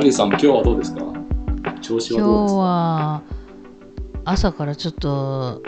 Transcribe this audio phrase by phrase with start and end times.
[0.00, 1.02] マリーさん、今日はどうですか？
[1.82, 2.60] 調子は今日どうですか？
[2.62, 3.22] は
[4.24, 5.62] 朝からちょっと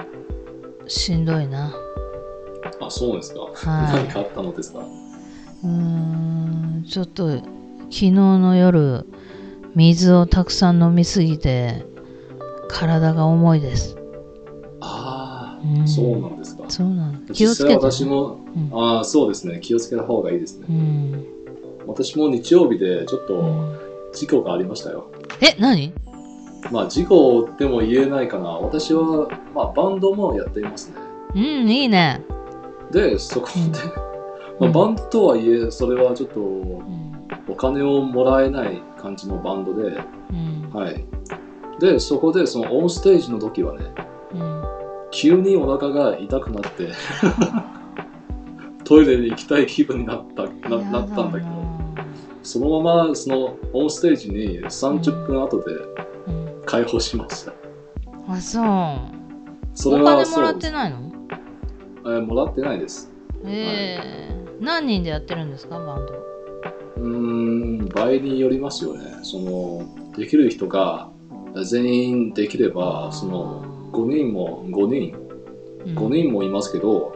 [0.87, 1.75] しんどいな。
[2.81, 3.41] あ、そうですか。
[3.41, 4.79] はい何かあったのですか？
[4.79, 7.45] うーん、ちょっと昨
[7.91, 9.05] 日の夜、
[9.75, 11.85] 水をたくさん飲みすぎて
[12.69, 13.99] 体が重いです。
[14.81, 16.65] ああ、うんそうなんですか。
[16.71, 17.19] そうなの。
[17.35, 17.75] 気をつけて。
[17.75, 19.61] 私も、うんああ、そうですね。
[19.61, 20.67] 気をつけた方がいいですね。
[20.71, 21.27] うん
[21.87, 25.11] 私も日曜日でちょっとうん事故がありましたよ。
[25.41, 25.93] え、何？
[26.71, 28.51] まあ、事故でも言えないかな。
[28.51, 30.97] 私は、まあ、バンドもやっていますね。
[31.35, 32.23] うん、いいね。
[32.93, 33.73] で、そこで、うん
[34.61, 37.13] まあ、バンドとはいえ、それはちょっとうん
[37.49, 39.99] お金をもらえない感じのバンドで、
[40.31, 41.05] うんはい。
[41.81, 43.87] で、そこでそのオンステージの時はね、
[44.35, 44.63] うん
[45.15, 46.89] 急にお腹が痛くなって、
[48.85, 51.51] トイレに行きたい気分になったななったんだけど、
[52.43, 57.53] そのままそのオンステージに30分後でうん解放しました。
[58.29, 58.65] あ、そう。
[59.75, 61.13] それお金もらってないの？
[62.05, 63.11] えーもらってないです。
[63.45, 63.99] え
[64.31, 66.13] え何人でやってるんですか、バンド。
[66.99, 69.19] うーん、倍によりますよね。
[69.23, 71.11] その、できる人が
[71.65, 75.17] 全員できれば、その、5人も、5人、
[75.85, 77.13] うん5人もいますけど、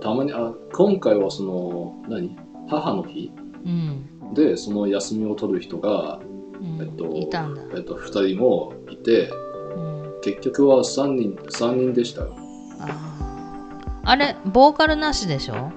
[0.00, 2.36] たまに、あ今回はその、何？
[2.68, 3.32] 母の日？
[3.64, 6.20] うんで、その休みを取る人が、
[6.60, 7.62] うんえっといたんだ。
[7.74, 9.30] えっと、2人もいて、
[9.76, 12.34] うん結局は3人、三人でしたよ。
[12.80, 15.70] あーあれ、ボーカルなしでしょ？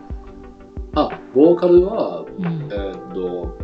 [0.95, 2.75] あ、ボーカルは、うんえ。
[2.75, 3.58] ーっと、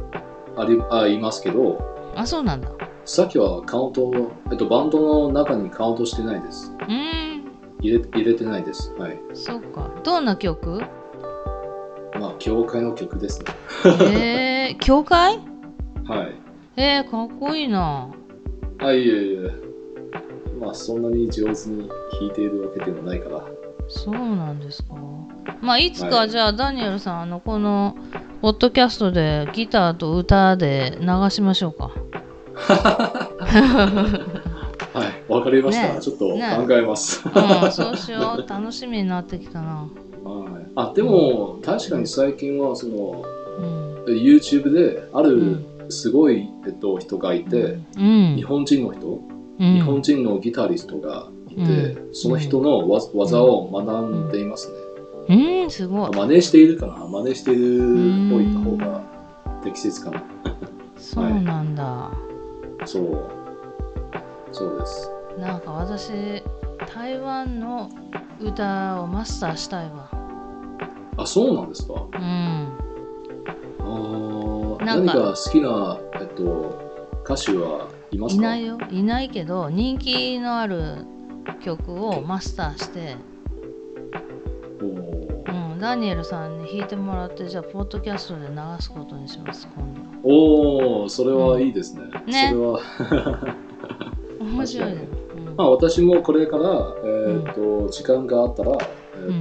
[0.58, 1.80] あり、あ、いますけど、
[2.16, 2.70] あ、そうなんだ。
[3.06, 4.12] さっきはカウント、
[4.52, 6.72] えっと、バンドの中にカウントしてないです。
[6.80, 7.44] うーん、
[7.82, 8.94] 入れ入れてないです。
[8.98, 9.20] はい。
[9.34, 9.90] そっか。
[10.04, 10.82] どんな曲？
[12.20, 13.46] まあ、教会の曲ですね。
[14.12, 15.38] えー、教会？
[16.08, 16.34] はい。
[16.78, 18.10] えー、かっこいいな。
[18.80, 19.38] あ、いえいえ。
[20.60, 21.88] まあ、そんなに上手に
[22.20, 23.44] 弾いているわけではないから。
[23.88, 24.96] そうなんですか？
[25.62, 27.96] まあ、いつか、はいじゃあ、ダニエルさん、あの、この、
[28.42, 31.92] ポッドキャストでギターと歌で流しましょうか。
[32.56, 33.30] は
[35.30, 35.32] い。
[35.32, 35.94] わかりました。
[35.94, 37.24] ねちょっと考ねえます。
[37.28, 37.30] う
[37.68, 38.48] ん、そうしよう。
[38.48, 39.88] 楽しみになってきたな。
[40.76, 40.90] はい。
[40.90, 43.24] あ、でも、確かに最近は、その、
[44.06, 44.16] うん。
[44.16, 48.36] YouTube であるうんすごい、えっと、人がいて、うん。
[48.36, 54.70] 日本人の人、うん日本人のギタリストがいて、うその人のわ技を学んでいます
[55.28, 55.64] ね。
[55.64, 56.12] うん、すごい。
[56.12, 57.08] 真似しているかな？
[57.08, 57.62] 真似している
[58.30, 59.02] と言った方が
[59.64, 60.24] 適切かな。
[60.98, 62.12] そうなんだ。
[62.84, 63.30] そう。
[64.52, 65.10] そうです。
[65.40, 66.12] なんか私、
[66.94, 67.90] 台湾の
[68.42, 70.10] 歌をマスターしたいわ。
[71.18, 71.94] あ、そうなんですか？
[72.14, 72.78] うん。
[73.80, 78.42] あ何か好きな、えっと、歌手はいますか？
[78.42, 78.78] いないよ。
[78.92, 81.06] いないけど、人気のある
[81.64, 83.16] 曲をマスターして、
[84.82, 89.86] おーうん、ダニエルさんに弾いてもらって、じゃあ、ポッドキャストで流すことにします、今
[90.24, 92.02] おーそれはいいですね。
[92.26, 92.80] ねそれは、
[94.40, 94.44] 度。
[94.46, 95.08] 面白いね。
[95.58, 98.76] まあ、私もこれから、えっと時間があったら、え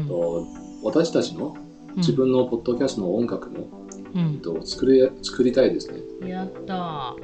[0.05, 0.47] っと
[0.85, 1.64] 私たちのうん
[1.97, 6.01] 自分のポッドキャストの音楽も、うえっと作り作りたいですね。
[6.27, 6.29] ん。
[6.29, 7.15] やったは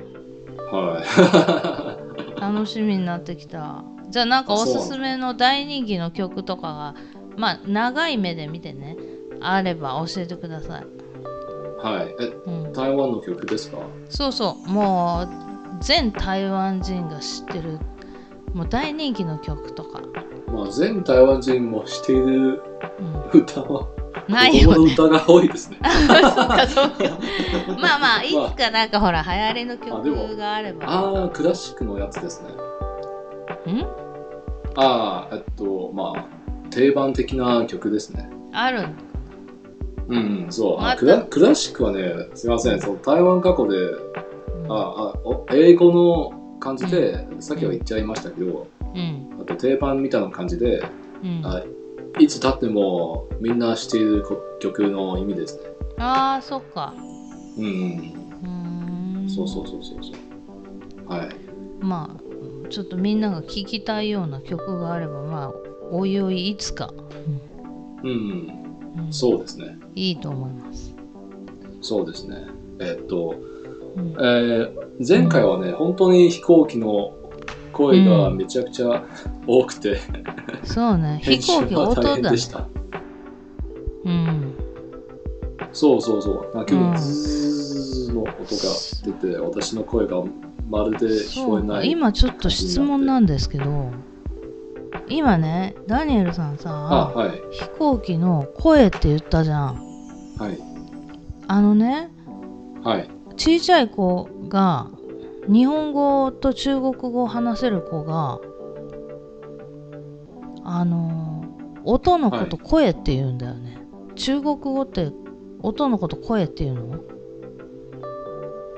[2.37, 2.41] い。
[2.41, 3.85] 楽しみになってきた。
[4.11, 6.95] じゃあ、なんかおすすめの大人気の曲とかが、
[7.37, 8.97] まあ、長い目で見てね、
[9.41, 10.87] あれば教えてください。
[11.79, 12.15] はい。
[12.21, 13.79] え、うん、台湾の曲ですか？
[14.09, 15.29] そうそう、もう
[15.81, 17.79] 全台湾人が知ってる、
[18.53, 20.03] もう大人気の曲とか。
[20.53, 22.63] まあ、全台湾人もしている
[23.33, 23.87] うん、歌は、
[24.31, 24.77] ないよね。
[24.77, 25.79] の歌が多いですね。
[25.85, 26.01] まあ
[27.99, 30.87] まあ、いまあつかなんかほら、流行りの曲があれば。
[30.87, 32.49] ああ、クラシックのやつですね。
[33.73, 33.87] ん？
[34.77, 36.25] ああ、えっと、まあ、
[36.71, 38.31] 定番的な曲ですね。
[38.53, 38.95] あるん
[40.09, 41.23] うん、うんそうクラ。
[41.23, 44.11] クラシックはね、すみません、そう台湾過去で、うん
[44.73, 49.29] ああお英語の感じで、さっきは言っちゃいましたけど、うん。
[49.41, 50.85] あと定番みたいな感じで、
[51.25, 51.65] うん、ああ
[52.19, 55.63] いつ経ってもみんな知っているこ曲の意味ですね。
[55.99, 56.95] あー、そっか。
[57.57, 59.29] うん、うん、うーん。
[59.29, 61.09] そうそうそうそうそう。
[61.13, 61.29] はい。
[61.81, 65.53] まあ、ちょっとみんなが聴きたいような曲があれば、まあ、
[65.91, 66.93] おいおいいつか、
[68.03, 69.77] うん、うんそうですね。
[69.95, 70.95] いいと思います。
[71.81, 72.47] そうですね。
[72.81, 73.35] えっと、
[73.97, 77.15] うんえー前回はね、本当に飛行機の
[77.81, 79.03] 声がめちゃくちゃ
[79.47, 79.99] 多くて、
[80.65, 82.67] そうね、 飛行機音だた。
[84.05, 84.55] うん。
[85.73, 86.57] そうそうそう。
[86.57, 88.37] なんか急うんにズの音が
[89.05, 90.23] 出て、私の声が
[90.69, 91.91] まるで聞こえない。
[91.91, 93.91] 今ちょっと質問なんですけど
[95.09, 97.31] 今ねダニエルさんあ、さはい。
[97.51, 99.75] 飛行機の声って言ったじゃん
[100.39, 100.59] はい。
[101.49, 102.11] あのね
[102.85, 103.09] はい。
[103.37, 104.91] 小さい子が
[105.51, 108.39] 日本語と中国語を話せる子が
[110.65, 111.45] あの
[111.85, 113.79] 音のこと声って言うんだよね、
[114.15, 115.11] 中国語って
[115.61, 117.01] 音のこと声って言うの、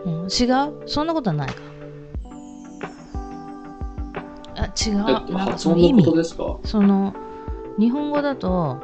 [0.07, 0.89] うん、違う？
[0.89, 1.55] そんなことはないか。
[4.57, 5.05] あ違う？
[5.09, 6.05] えっと、なんかその意味。
[6.05, 6.59] ことですか？
[6.65, 7.15] その
[7.79, 8.81] 日本語だと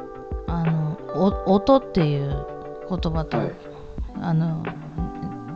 [0.47, 2.45] あのお音っていう
[2.89, 3.51] 言葉と、はい。
[4.21, 4.63] あの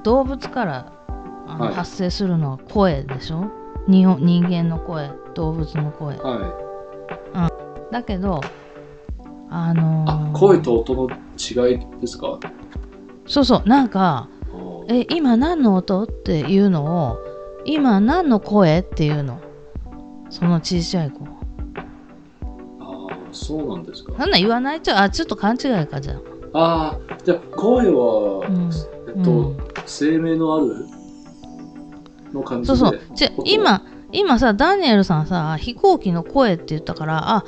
[0.04, 0.94] 動物から
[1.48, 3.46] あの、はい発生するのは声でしょ？
[3.88, 6.18] 日本人間の声動物の声。
[6.18, 7.50] は
[7.92, 8.42] だけど
[9.50, 9.86] あのい。
[10.08, 12.40] ーあ、声と音の違いですか？
[13.26, 13.70] そうそう。
[13.70, 14.28] なんか
[14.90, 17.18] え今何の音っていうのを
[17.66, 19.40] 今何の声っていうの？
[20.30, 21.26] その小さい子。
[22.80, 24.14] あー、そうなんですか。
[24.18, 26.20] そん言わないちょあちょっと勘違いかじゃあ。
[26.56, 28.70] ああ、じゃあ声は、うん。
[29.16, 29.58] えっと、うん。
[29.86, 30.86] 生命のある
[32.34, 32.76] の感じで。
[32.78, 33.00] そうそう。
[33.14, 37.46] じゃ音今今さダニエルさんさ飛行機の声って言ったからあ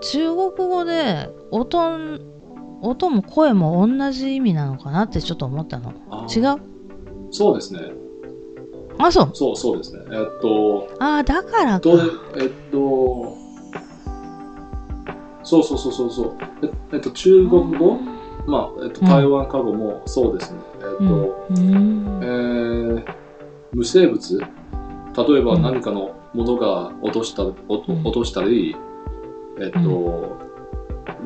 [0.00, 1.78] 中国語で音
[2.82, 5.92] 音も声も同じ意味なのかなってちょっと思ったの。
[6.34, 6.60] 違う？
[7.30, 7.80] そうですね。
[8.98, 9.30] あそう。
[9.32, 10.02] そうそうですね。
[10.12, 11.90] えっと、あだからか。
[12.36, 13.36] えっと、
[15.42, 16.36] そうそうそうそうそう。
[16.62, 17.98] ええっと、中国語、
[18.46, 20.60] まあ、えっと、うん台湾語もそうですね。
[20.80, 22.20] えっと、うん。
[22.22, 23.23] えー
[23.74, 24.38] 無生物？
[24.38, 24.46] 例
[25.38, 25.62] えばうん。
[25.62, 28.76] 何かのものが落とした,、落としたり、
[29.60, 30.38] えっと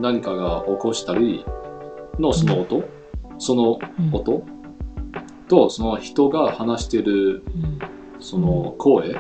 [0.01, 1.45] 何かが起こしたり
[2.19, 2.85] のその音、
[3.39, 4.15] そのうん。
[4.15, 4.45] 音？
[5.49, 7.79] とその人が話しているうん。
[8.21, 9.15] その声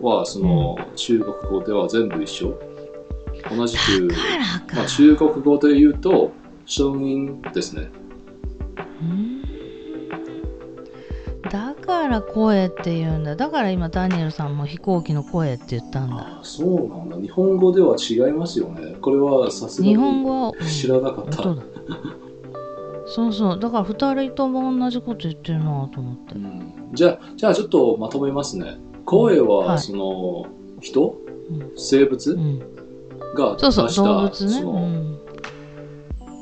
[0.00, 2.58] はその中国語では全部一緒？
[3.56, 4.08] 同じく
[4.74, 6.32] まあ、中国語で言うと
[6.66, 7.88] 声音ですね。
[9.00, 9.27] うん
[11.42, 13.36] だから声って言うんだ。
[13.36, 16.38] だから今ダニエルさんも飛行機の声って言ったんだ。
[16.40, 17.16] あそうなんだ。
[17.16, 18.96] 日本語では違いますよね。
[19.00, 21.62] これはさすがに日本語知らなかった、音だ。
[23.06, 23.58] そうそう。
[23.58, 26.34] だから2人とも同じこと言ってるなと思って。
[26.34, 26.90] うん。
[26.92, 28.78] じゃあじゃあちょっとまとめますね。
[29.04, 29.78] 声ははい。
[29.78, 30.46] その、
[30.80, 31.16] 人？
[31.50, 31.72] うん。
[31.76, 32.32] 生物？
[32.32, 32.58] うん。
[33.34, 35.07] が出したそう動物ね、そうのん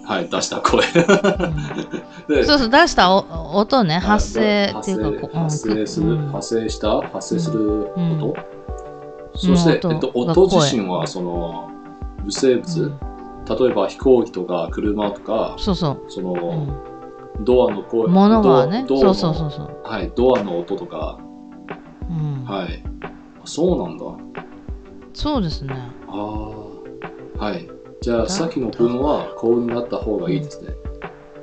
[0.06, 0.86] はい出した声。
[0.86, 2.36] うん。
[2.36, 6.32] でそうそう出したお音ねはい発生っていうか発生する、うん。
[6.32, 8.34] 発生した発生する音、うん。
[9.34, 11.70] そして、うんえっと、音自身はその
[12.22, 12.98] 無生物、うん。
[13.44, 16.04] 例えば飛行機とか車とかそうそう。
[16.08, 16.32] その、
[17.38, 17.44] うん。
[17.44, 19.50] ドアの声物がねドアそうそうそう。
[19.50, 21.18] そう、はいドアの音とか。
[22.08, 22.44] うん。
[22.44, 22.82] はい。
[23.44, 24.04] そうなんだ。
[25.12, 25.74] そうですね。
[26.08, 26.12] あ
[27.38, 27.68] あはい
[28.06, 30.74] じゃあださっきの文はこうになった方がいいですね、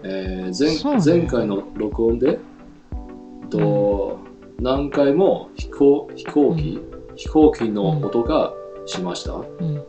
[0.04, 1.04] えー前ね。
[1.20, 2.40] 前回の録音で
[3.50, 4.20] と、
[4.62, 6.80] 何回も飛行飛行機、
[7.18, 8.54] 飛行機の音が
[8.86, 9.86] しました、うん。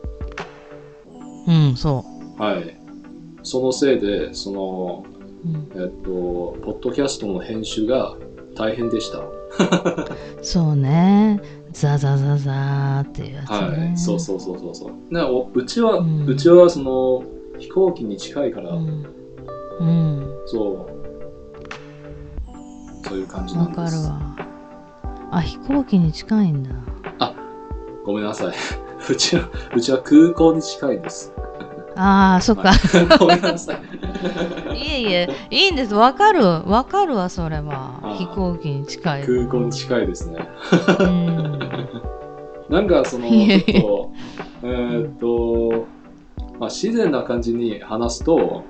[1.47, 2.03] うんそ
[2.37, 2.77] はい。
[3.41, 5.05] そのせいでその
[5.45, 8.17] う、うん、えっとポッドキャストの編集が
[8.53, 9.23] 大変でした。
[10.43, 11.39] そうね
[11.75, 14.93] ザザザザーっていうやつね、はい、そうそうそうそうそう。
[15.13, 17.25] ね、おうちは、ううんちはその
[17.59, 19.05] 飛行機に近いから、うん、
[19.81, 20.87] うん、そう、
[23.05, 23.97] そういう感じなわかんです。
[23.97, 24.21] るわ。
[25.31, 26.69] あ飛行機に近いんだ。
[28.05, 28.53] ごめんなさい。
[29.11, 31.33] うちは、うちは空港に近いです。
[31.97, 32.71] ああそっか。
[32.73, 33.07] はい。
[33.19, 33.81] ごめんなさい。
[34.77, 35.95] いえいえいいんです。
[35.95, 37.99] わかるわかるわそれは。
[38.17, 39.23] 飛行機に近い。
[39.23, 40.47] 空港に近いですね。
[40.99, 41.64] うん
[42.75, 44.11] なんかその、 ちょっと、
[44.63, 45.87] えーっと、
[46.59, 48.63] まあ、自然な感じに話すと、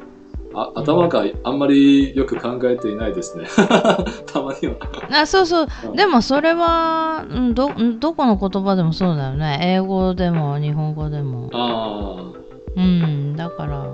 [0.53, 3.45] あ頭があんまりよく考えていないですね。
[4.31, 4.75] たまには。
[5.11, 12.31] あそうそううんでもそれはうんどうんどこの言葉でもそうだよね英語でも日本語でもあ
[12.77, 13.85] うんだから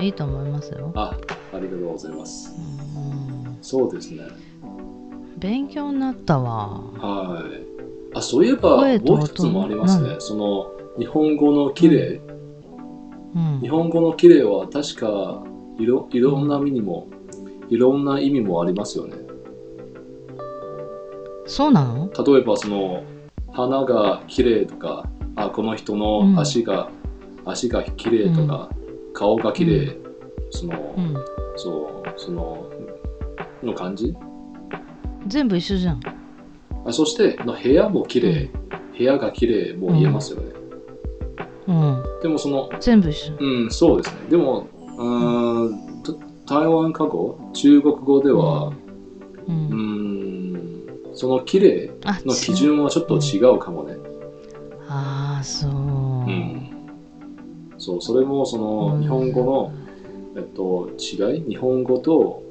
[0.00, 1.14] いいと思いますよ、あ、
[1.52, 2.54] あ、ありがとうございます。
[2.96, 4.22] うん、そうですね。
[5.36, 7.75] 勉強になったわはい。
[8.16, 10.08] あ、そういえば、もう一つもありますね。
[10.08, 12.20] 何その、日本語の綺麗、
[13.34, 13.60] うん。
[13.60, 15.44] 日本語の綺麗は確か
[15.78, 17.08] いろ、いろんな意味も、
[17.68, 19.16] いろんな意味もありますよね。
[21.44, 22.10] そうなの？
[22.24, 23.02] 例えば、その、
[23.52, 26.88] 鼻が綺麗とか、あ、この人の足が、
[27.44, 28.70] 足が綺麗とか、
[29.12, 29.98] 顔が綺麗、
[30.50, 31.14] その、うん。
[31.56, 32.70] そう、その、
[33.62, 34.16] の感じ？
[35.26, 36.00] 全部一緒じゃん
[36.86, 38.50] あそしての部屋も綺麗、
[38.96, 40.52] 部屋が綺麗も言えますよね、
[41.66, 42.02] うん。
[42.22, 43.34] でもその全部一緒。
[43.38, 44.20] うんそうですね。
[44.30, 48.72] でもうーんと台湾過去中国語では、う
[49.48, 49.68] うん。
[49.68, 53.96] ーんその綺麗あの基準はちょっと違うかもね、
[54.88, 56.70] ああそう、うん。
[57.78, 59.02] そうそれもそのうん。
[59.02, 59.72] 日本語の、
[60.36, 61.44] えっと、違い？
[61.48, 62.42] 日本語と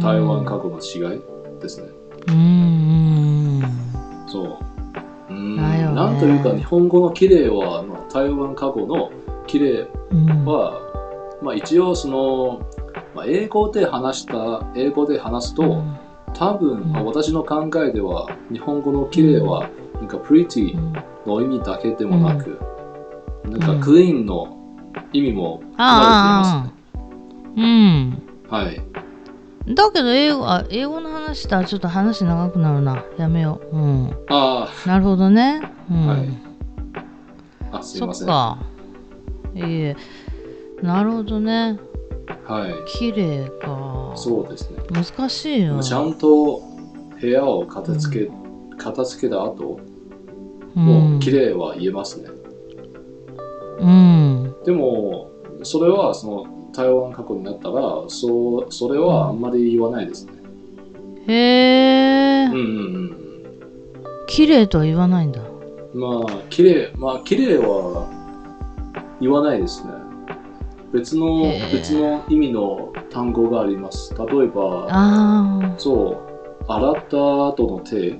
[0.00, 1.20] 台湾過去の違い
[1.60, 1.88] ですね、
[2.28, 2.65] うんうん
[6.16, 9.10] んというか日本語の綺麗は、まあ、台湾過去の
[9.46, 10.44] 綺麗うん。
[10.44, 12.60] は、まあ、一応その、
[13.14, 15.96] まあ、英語で話した英語で話すと、うん。
[16.34, 16.92] 多分、うん。
[16.92, 20.76] まあ私の考えでは日本語の綺麗は、なんか pretty
[21.26, 22.58] の意味だけでもなく、
[23.44, 24.56] なんかうん clean の
[25.12, 26.76] 意味も含まれています、
[28.48, 29.05] はい
[29.68, 33.04] だけど英語あ英語の話したらちょっと話長くなるな。
[33.18, 33.76] やめよう。
[33.76, 34.10] うん。
[34.28, 35.60] あなるほどね。
[35.90, 36.28] うん、はい。
[37.72, 38.26] ああすいそません。
[38.26, 38.58] っか。
[39.54, 39.96] いいえ。
[40.82, 41.78] なるほどね。
[42.44, 42.74] はい。
[42.86, 44.12] 綺麗か。
[44.14, 44.78] そうですね。
[44.90, 45.80] 難しいよ。
[45.82, 46.62] ちゃんと
[47.20, 48.30] 部屋を片付け、
[48.78, 49.80] 片付けた後
[50.76, 52.28] うもうん綺麗は言えますね、
[53.80, 54.54] うん。
[54.64, 55.30] でも
[55.62, 60.32] それはその台湾過去になったらそうそれはあんまり言わないですね、
[61.26, 63.26] へえ、うんうんうん
[64.26, 65.40] 綺麗とは言わないんだ。
[65.94, 68.08] まあ綺麗まあ綺麗は
[69.20, 69.92] 言わないですね。
[70.92, 74.14] 別の別の意味の単語があります。
[74.14, 78.18] 例えばあそう洗った後の手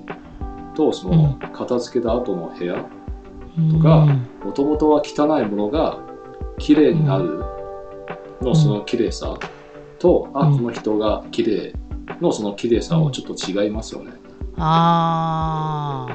[0.75, 2.79] とその片付けた後の部屋あ
[3.73, 4.27] とかうん。
[4.45, 5.99] もともとは汚いものが
[6.59, 7.45] 綺麗になる
[8.40, 9.38] のその綺麗さ
[9.99, 10.57] と、あうん。
[10.59, 11.75] この人が綺麗
[12.21, 14.12] のその綺麗さはちょっと違いますよね、
[14.57, 16.07] あ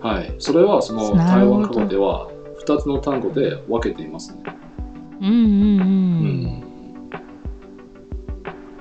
[0.00, 0.34] はい。
[0.38, 2.30] それはその台湾過去では
[2.66, 5.42] 2つの単語で分けていますね、ーうんうん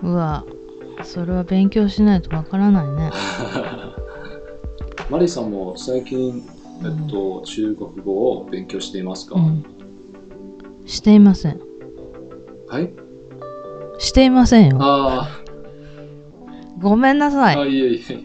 [0.02, 0.46] ううん、うわ。
[1.04, 3.12] それは勉強しないとわからないね。
[5.10, 6.44] マリさんも最近、
[6.84, 9.66] えっと、中国語を勉強していますか、うん。
[10.86, 11.69] していません
[12.70, 12.94] はい？
[13.98, 14.78] していませんよ。
[14.80, 15.28] あ
[16.80, 18.20] ごめんなさー、あい、いえいえ。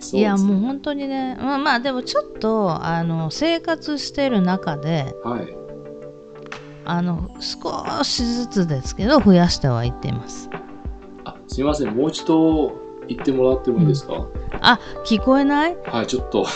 [0.00, 0.52] そういやですね。
[0.52, 5.56] もう本当にねまあまあでもちょっとあの生活してる中ではい。
[6.86, 10.50] あの少しずつですけど増やしてはいっています。
[11.24, 11.94] あすみません。
[11.94, 12.72] もう一度
[13.06, 14.26] 言ってもらってもいいですか、
[14.60, 15.76] あ聞こえない？
[15.84, 16.46] はいちょっと。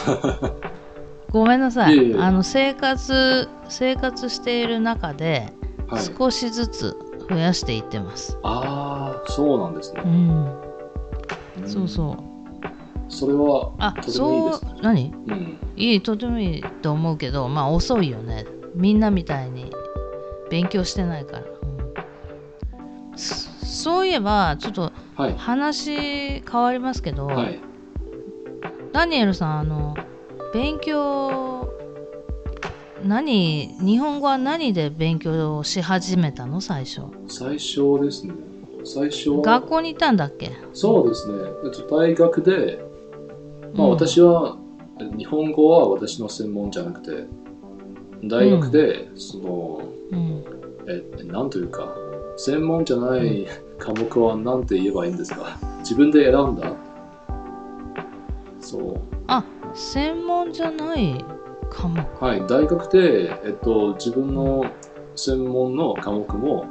[1.30, 1.96] ごめんなさい。
[1.96, 2.16] いえいえ。
[2.18, 5.63] あの生活生活している中ではい
[5.98, 6.96] 少しずつ
[7.28, 10.02] 増やしていってます、ああそうなんですね。
[10.04, 11.62] う、ん。
[11.64, 11.68] ん。
[11.68, 12.16] そうそう。
[13.08, 15.14] それはあそう何？
[15.26, 15.58] うん。
[15.76, 18.46] いいとてもいいと思うけどまあ遅いよね。
[18.74, 19.72] みんなみたいに
[20.50, 21.44] 勉強してないから、う
[23.14, 23.16] ん。
[23.16, 25.34] そそういえばちょっとはい。
[25.36, 27.60] 話変わりますけど、はい。
[28.92, 29.96] ダニエルさんあの
[30.52, 31.63] 勉強
[33.04, 36.62] 何日本語は何で勉強し始めたの？
[36.62, 37.02] 最初。
[37.28, 38.32] 最初ですね。
[38.82, 40.50] 最初は学校に行ったんだっけ？
[40.72, 41.38] そうですね。
[41.64, 42.82] えっと大学で
[43.74, 43.92] まあ、うん。
[43.92, 44.56] 私は
[45.18, 47.26] 日本語は私の専門じゃなくて
[48.24, 50.44] 大学でその、うん。
[50.88, 51.94] えなんというか
[52.38, 53.46] 専門じゃない
[53.78, 55.58] 科目は何て言えばいいんですか？
[55.80, 56.72] 自分で選んだ。
[58.60, 59.00] そう。
[59.26, 59.44] あ
[59.74, 61.22] 専門じゃない
[61.74, 62.00] 科目。
[62.20, 64.64] はい大学で、えっと、自分の
[65.16, 66.66] 専門の科目も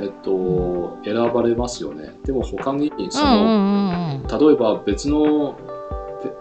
[0.00, 2.14] えっと選ばれますよね。
[2.24, 4.46] でも他にその、うんうんうんうん。
[4.48, 5.56] 例えば別の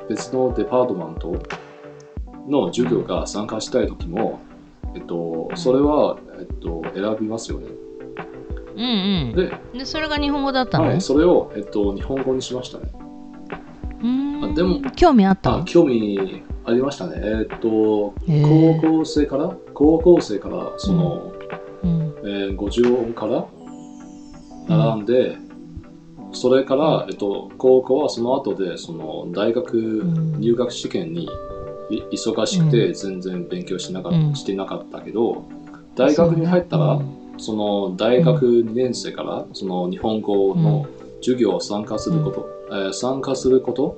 [0.10, 1.36] べ別のデパートマント
[2.48, 4.40] の授業が参加したい時も、
[4.96, 7.68] えっと、それは、えっと、選びますよね。
[8.76, 9.36] うんうん。
[9.36, 12.92] で、でそれが日本語だったの、はい、それを、えっと、日本語にしましたね。
[14.02, 14.52] うーん。
[14.52, 17.16] あでも興味あった興味ありましたね。
[17.18, 21.34] えっと、高校生から、高校生から、その、
[21.84, 22.14] うん。
[22.24, 23.46] えー50音から
[24.68, 25.38] 並んで、
[26.32, 30.40] それから、えっと、高校はその後でその大学ん。
[30.40, 31.30] 入学試験に
[31.90, 34.36] い忙しくて全然勉強しなかっうん。
[34.36, 35.46] してなかったけど
[35.96, 40.88] 大学に入ったらうんその大学2年生からその日本語の
[41.22, 43.98] 授業を参加すること、えー参加すること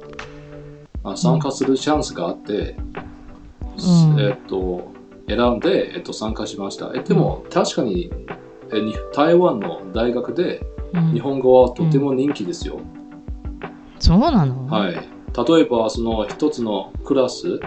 [1.12, 2.78] あ参加するチャンスがあって、
[3.78, 4.20] うん。
[4.20, 4.92] えっと
[5.28, 6.92] 選んで、えっと、参加しました。
[6.96, 8.12] えでも確かに
[8.74, 11.14] えに台湾の大学でうん。
[11.14, 12.80] 日本語はとても人気ですよ、
[14.00, 14.68] そうなの？
[14.68, 14.94] はい。
[14.94, 17.60] 例えば、その一つのクラス、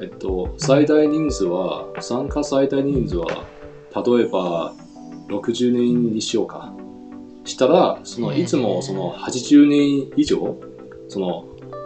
[0.00, 3.26] えっと、最大人数は、参加最大人数は、
[3.94, 4.72] 例えば
[5.28, 6.72] 60人にしようか。
[7.44, 10.56] したら、そのええいつもその80人以上、
[11.08, 11.44] その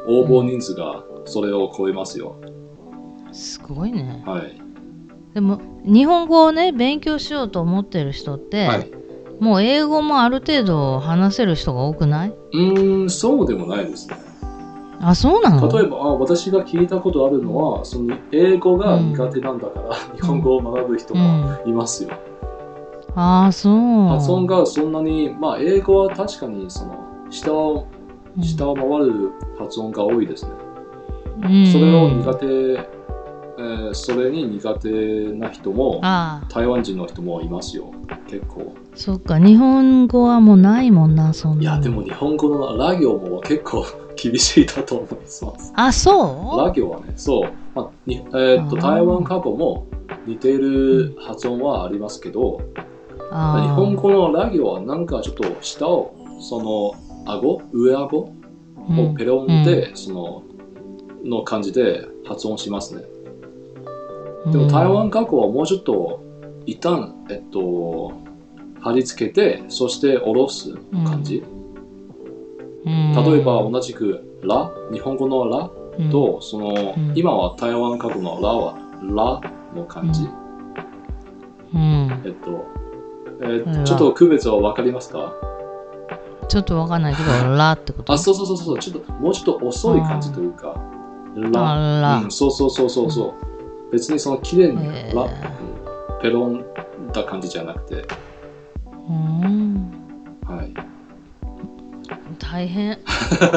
[0.08, 2.36] 応募人数がそれを超えますよ。
[3.30, 4.22] すごいね。
[4.26, 4.60] はい。
[5.34, 8.90] でも日本語をね勉強しようと思ってる人って、はい。
[9.38, 12.30] もう英語もある程度話せる人が多くない？
[12.30, 14.16] うーん、そうでもないですね。
[15.00, 15.70] あそうなの？
[15.70, 22.10] 例えば、あ私が聞いたことあるのは、その英語が苦手なんだから、日本語を学ぶ人もいますよ。
[23.14, 27.97] ああそう発音がそんなに、まあ、英語は確かにその下をうん
[28.42, 30.50] 下を回る発音が多いですね。
[31.44, 36.00] うんそれを苦手、えーそれに苦手な人も
[36.48, 37.92] 台湾人の人もいますよ、
[38.28, 38.72] 結構。
[38.94, 43.84] そっか日本語はもうないもんなそんなのいや、でも日本語のラ行も結構
[44.20, 45.72] 厳しいだと思います。
[45.74, 46.58] あそう？
[46.66, 47.50] ラ行はね、そう。
[47.74, 49.86] まあにえーっと台湾過去も
[50.26, 52.60] 似ている発音はありますけど、
[53.30, 53.34] 日
[53.70, 56.92] 本語のラ行はなんかちょっと下を、その
[57.28, 58.32] 顎、上顎？
[58.88, 59.10] うん。
[59.12, 60.42] をペロンで、その、
[61.24, 63.02] の感じで発音しますね。
[64.50, 66.24] でも台湾過去はもうちょっと、
[66.64, 68.12] 一旦、えっと、
[68.80, 71.42] 貼り付けて、そして下ろす感じ？
[72.86, 73.12] うん。
[73.14, 76.10] 例えば同じく、ラ、日本語のラうん。
[76.10, 77.12] と、その、うん。
[77.16, 79.40] 今は台湾過去のラは、ラ
[79.74, 80.28] の感じ？
[81.74, 82.22] うん。
[82.24, 82.64] えっと、
[83.40, 85.34] えーうんちょっと区別は分かりますか？
[86.48, 88.12] ちょっとわかんないけどラってこと？
[88.12, 90.74] あ、そうそうそうそう、ちょっと、もうちょっと遅い感じというか、
[91.36, 91.72] ラ。
[91.72, 93.34] あらうん、そうそうそうそうそ
[93.90, 93.92] う。
[93.92, 95.30] 別にその綺麗にへーラ、うん
[96.20, 96.64] ペロン
[97.12, 98.04] だ感じじゃなくて、
[99.08, 99.92] うん
[100.44, 100.74] はい。
[102.40, 102.98] 大変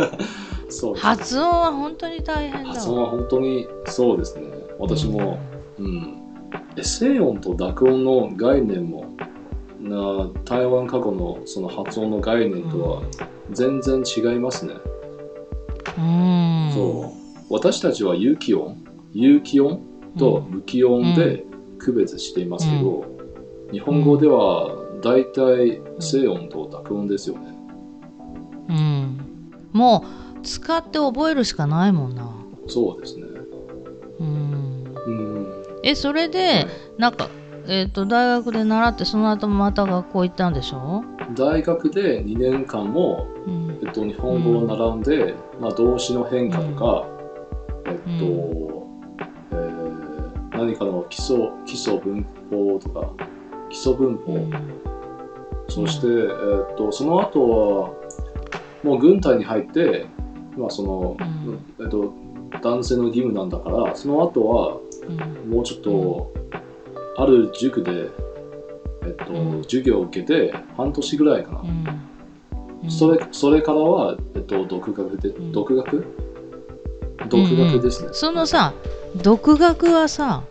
[0.69, 0.95] そう。
[0.95, 4.43] 発音は本当に大変だわ発音は本当にそうですね。
[4.77, 5.39] 私も、
[5.79, 6.17] うん。
[6.75, 9.05] え静音と濁音の概念も、
[9.83, 13.03] な台湾過去のその発音の概念とは
[13.51, 14.75] 全然違いますね。
[15.97, 17.13] うんそ
[17.49, 17.53] う。
[17.53, 18.77] 私たちは有機音、
[19.13, 19.81] 有機音
[20.17, 21.43] と無機音で
[21.79, 23.05] 区別していますけど、
[23.71, 24.69] 日本語では
[25.01, 27.53] 大体静音と濁音ですよね。
[28.69, 30.05] うんも
[30.37, 32.29] う使って覚えるしかないもんな
[32.67, 33.25] そうですね。
[34.19, 35.63] うんうん。
[35.83, 36.67] えそれで、はい
[36.97, 37.29] なんか
[37.67, 41.03] えっ、と大学で習ってその後また学校行ったんでしょ、
[41.35, 43.79] 大学で2年間も、うん。
[43.83, 47.05] えっと、日本語を習んで、まあ、動詞の変化とか、
[47.85, 48.87] えっと、
[49.51, 49.91] えー
[50.51, 53.13] 何かの基礎基礎文法とか
[53.69, 54.51] 基礎文法、うん。
[55.69, 57.89] そして、えっと、その後は
[58.83, 60.05] もう軍隊に入って、
[60.57, 61.59] まあそのうん。
[61.79, 62.13] えっと、
[62.61, 65.51] 男性の義務なんだからその後はうん。
[65.51, 66.33] もうちょっと、
[67.21, 68.09] ある塾で、
[69.03, 69.63] えっとうん。
[69.63, 72.01] 授業を受けて半年ぐらいかな、うん。
[72.83, 72.91] うん。
[72.91, 75.51] それそれからは、えっと、独学で、ん。
[75.51, 76.05] 独学？
[77.29, 78.73] 独学ですね、そのさ
[79.23, 80.43] 独学はさ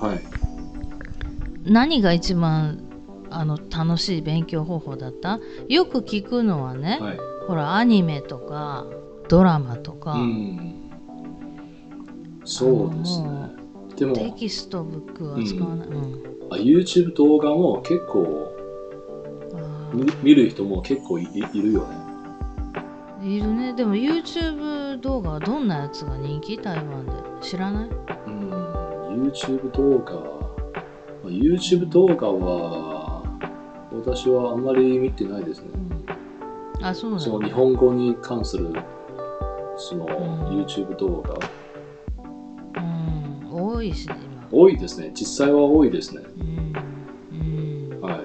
[0.00, 0.20] はい。
[1.64, 2.80] 何が一番
[3.30, 5.38] あの楽しい勉強方法だった？
[5.68, 7.18] よく聞くのはね、はい。
[7.46, 8.86] ほらアニメとか
[9.28, 10.74] ドラマとか、うん。
[12.44, 13.59] そうですあね
[14.00, 16.22] でもテキストブックは使わない、うん。
[16.50, 18.50] あ YouTube 動画も結構
[19.54, 21.96] あ見見る人も結構いるよね。
[23.20, 23.74] ーいるね。
[23.74, 26.56] でも YouTube 動画はどんなやつが人気？
[26.56, 27.12] 台湾で。
[27.42, 27.90] 知らない？
[28.26, 28.50] うん。
[29.26, 30.14] YouTube 動画。
[30.14, 30.20] ま
[31.26, 33.22] あ YouTube 動画は
[33.92, 35.68] 私はあんまり見てないですね。
[36.80, 37.22] あそうなの？
[37.22, 38.72] その日本語に関する
[39.76, 40.08] そのん。
[40.64, 41.34] YouTube 動画
[43.90, 44.48] いしね今。
[44.50, 45.10] 多いですね。
[45.14, 46.22] 実際は多いですね。
[46.38, 48.20] うん、うん、はい。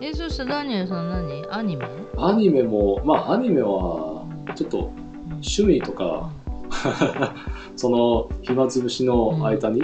[0.00, 1.44] えそしたらダニエルさん何？
[1.50, 1.86] アニメ、
[2.18, 4.92] アニメもまあアニメはちょっと
[5.30, 6.30] 趣味とか
[7.76, 9.82] その暇つぶしの間に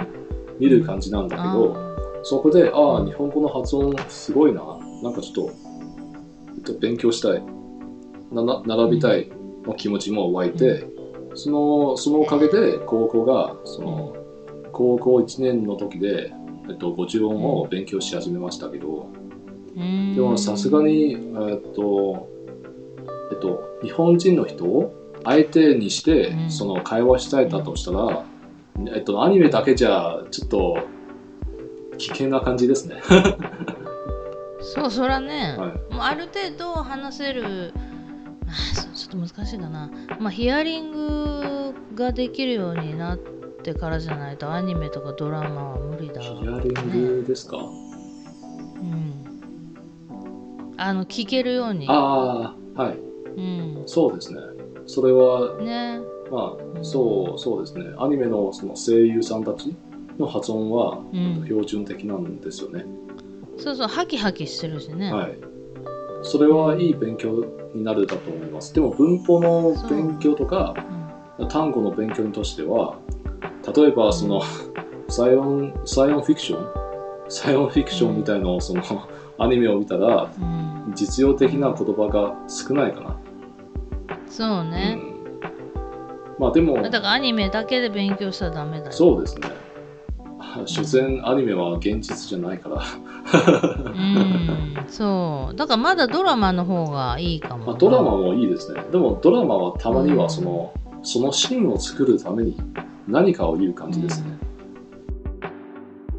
[0.59, 1.75] 見る感じなんだけど、
[2.23, 4.61] そこでああ日本語の発音すごいな。
[5.01, 5.51] なんかちょっと
[6.55, 7.43] えっと勉強したい。
[8.31, 9.29] なな並びたい
[9.65, 10.87] の気持ちも湧いて、
[11.35, 14.15] そのそのおかげで高校がその
[14.73, 16.33] 高校1年の時で、
[16.67, 19.07] えっと、50音を勉強し始めましたけど、
[19.75, 20.15] うん。
[20.15, 21.19] でもさすがに、えっ
[21.73, 22.27] と、
[23.31, 26.51] えっと、日本人の人を相手にして、うん。
[26.51, 28.25] その会話したいだとしたら、
[28.93, 30.77] えっと、アニメだけじゃちょっと
[31.97, 33.01] 危険な感じですね。
[34.59, 35.93] そうそらね、はい。
[35.93, 37.73] もうある程度話せる
[38.95, 39.91] ちょっと難しいかな。
[40.19, 43.42] まあヒアリングができるようになって
[43.73, 46.21] からじゃないとアニメとかドラマは無理だ。
[46.21, 49.13] ヒアリングですか、うん。
[50.77, 51.87] あの聞けるように。
[51.89, 52.99] ああはい。
[53.37, 53.83] うん。
[53.85, 54.39] そうですね。
[54.85, 56.01] それはね。
[56.29, 57.85] まあそうそうですね。
[57.97, 59.75] アニメのその声優さんたち
[60.19, 61.43] の発音はうん。
[61.45, 62.85] 標準的なんですよね、
[63.57, 65.37] そうそうハキハキしてるしね、はい。
[66.21, 68.73] それはいい勉強になるだと思います。
[68.73, 70.75] でも文法の勉強とか
[71.37, 71.47] うん。
[71.49, 72.99] 単語の勉強にとしては
[73.75, 74.41] 例えばその
[75.09, 76.67] サイオンサイオンフィクション？
[77.29, 78.83] サイオンフィクションみたいなその
[79.39, 83.17] アニメを見たらうん、実用的な言葉が少ないかな、
[84.29, 86.39] そうね、うん。
[86.39, 88.91] まあでもだからアニメだけで勉強したらダメだよ。
[88.91, 89.49] そうですね。
[90.65, 92.83] 所詮アニメは現実じゃないから、
[93.55, 95.55] うんそう。
[95.55, 98.83] だからまだドラマの方がいいかもまあ、ドラマもいいですね。
[98.91, 100.71] でもドラマはたまにはその,、
[101.01, 102.55] そのシーンを作るために
[103.07, 104.37] 何かを言う感じですね、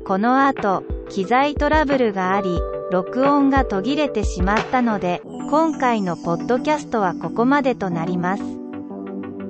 [0.05, 8.43] この後、機材トラブルがあり、録音が途切れてしまったので、今回のポッドキャストはここまでとなります。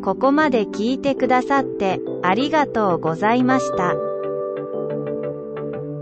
[0.02, 4.13] ここまで聞いてくださってありがとうございました。